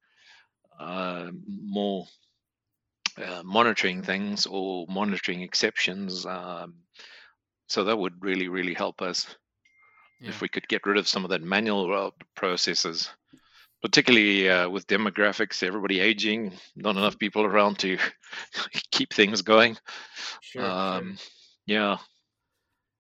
uh, 0.79 1.32
more 1.48 2.08
uh, 3.18 3.41
monitoring 3.44 4.01
things 4.01 4.46
or 4.46 4.86
monitoring 4.89 5.41
exceptions. 5.41 6.25
Um, 6.25 6.75
so 7.68 7.84
that 7.86 7.98
would 7.98 8.24
really 8.24 8.48
really 8.48 8.74
help 8.74 9.01
us 9.01 9.36
Yeah. 10.22 10.29
if 10.29 10.41
we 10.41 10.50
could 10.50 10.68
get 10.68 10.86
rid 10.86 10.98
of 10.98 11.08
some 11.08 11.24
of 11.25 11.29
that 11.32 11.41
manual 11.41 11.94
uh, 11.94 12.12
processes, 12.36 13.10
particularly 13.82 14.50
uh, 14.50 14.70
with 14.70 14.88
demographics, 14.88 15.63
everybody 15.63 16.00
aging, 16.00 16.53
not 16.75 16.98
enough 16.98 17.18
people 17.20 17.44
around 17.46 17.79
to 17.79 17.98
keep 18.91 19.13
things 19.13 19.41
going. 19.41 19.77
Sure. 20.41 20.63
sure. 20.63 20.72
um, 20.72 21.18
Yeah, 21.65 21.98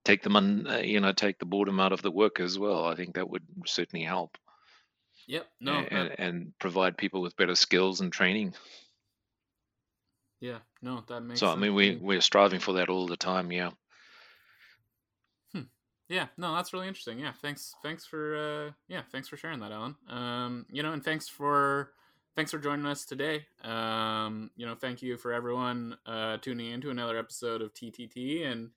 take 0.09 0.23
them 0.23 0.35
on, 0.35 0.67
uh, 0.67 0.77
you 0.77 0.99
know, 0.99 1.11
take 1.11 1.39
the 1.39 1.45
boredom 1.45 1.79
out 1.79 1.91
of 1.91 2.01
the 2.01 2.11
work 2.11 2.39
as 2.39 2.57
well. 2.57 2.85
I 2.85 2.95
think 2.95 3.15
that 3.15 3.29
would 3.29 3.43
certainly 3.65 4.05
help 4.05 4.37
Yep. 5.27 5.45
No. 5.61 5.73
and, 5.73 6.15
and, 6.17 6.53
provide 6.59 6.97
people 6.97 7.21
with 7.21 7.35
better 7.37 7.55
skills 7.55 8.01
and 8.01 8.11
training. 8.11 8.55
yeah. 10.39 10.59
No. 10.81 11.03
That 11.07 11.21
makes. 11.21 11.39
So 11.39 11.47
I 11.47 11.55
mean, 11.55 11.75
we 11.75 11.95
we're 11.97 12.21
striving 12.21 12.59
for 12.59 12.73
that 12.73 12.89
all 12.89 13.05
the 13.05 13.17
time. 13.17 13.51
Yeah. 13.51 13.71
Yeah, 16.09 16.25
no, 16.37 16.55
that's 16.55 16.73
really 16.73 16.87
interesting. 16.87 17.19
Yeah, 17.19 17.33
thanks, 17.39 17.75
thanks 17.83 18.03
for, 18.03 18.35
uh, 18.35 18.71
yeah, 18.87 19.03
thanks 19.11 19.27
for 19.27 19.37
sharing 19.37 19.59
that, 19.59 19.71
Alan. 19.71 19.95
Um, 20.09 20.65
you 20.71 20.81
know, 20.81 20.91
and 20.91 21.03
thanks 21.05 21.29
for, 21.29 21.91
thanks 22.35 22.49
for 22.49 22.57
joining 22.57 22.87
us 22.87 23.05
today. 23.05 23.45
Um, 23.63 24.49
you 24.55 24.65
know, 24.65 24.73
thank 24.73 25.03
you 25.03 25.17
for 25.17 25.31
everyone 25.31 25.97
uh, 26.07 26.37
tuning 26.37 26.71
in 26.71 26.81
to 26.81 26.89
another 26.89 27.15
episode 27.15 27.61
of 27.61 27.75
TTT, 27.75 28.43
and 28.51 28.71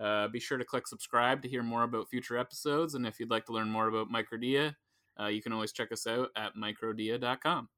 uh, 0.00 0.28
be 0.28 0.40
sure 0.40 0.58
to 0.58 0.64
click 0.64 0.86
subscribe 0.86 1.42
to 1.42 1.48
hear 1.48 1.62
more 1.62 1.82
about 1.82 2.08
future 2.08 2.38
episodes. 2.38 2.94
And 2.94 3.06
if 3.06 3.18
you'd 3.18 3.30
like 3.30 3.46
to 3.46 3.52
learn 3.52 3.68
more 3.68 3.88
about 3.88 4.08
Microdea, 4.10 4.74
uh, 5.20 5.26
you 5.26 5.42
can 5.42 5.52
always 5.52 5.72
check 5.72 5.90
us 5.92 6.06
out 6.06 6.30
at 6.36 6.52
microdea.com. 6.54 7.68